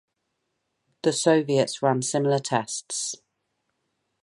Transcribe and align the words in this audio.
The 1.03 1.13
Soviets 1.13 1.83
ran 1.83 2.01
similar 2.01 2.39
tests. 2.39 3.17